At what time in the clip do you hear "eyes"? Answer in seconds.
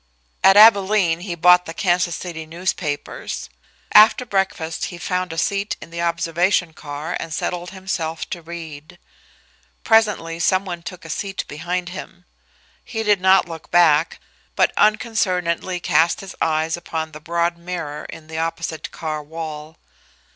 16.41-16.75